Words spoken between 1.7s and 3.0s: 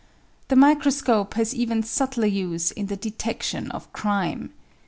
su'btler use in the